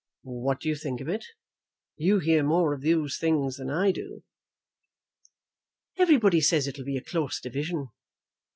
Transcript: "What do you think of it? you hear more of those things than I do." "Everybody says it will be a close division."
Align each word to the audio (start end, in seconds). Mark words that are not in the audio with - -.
"What 0.23 0.59
do 0.61 0.67
you 0.67 0.75
think 0.75 0.99
of 0.99 1.07
it? 1.09 1.23
you 1.95 2.17
hear 2.17 2.41
more 2.41 2.73
of 2.73 2.81
those 2.81 3.17
things 3.19 3.57
than 3.57 3.69
I 3.69 3.91
do." 3.91 4.23
"Everybody 5.95 6.41
says 6.41 6.65
it 6.67 6.79
will 6.79 6.85
be 6.85 6.97
a 6.97 7.03
close 7.03 7.39
division." 7.39 7.89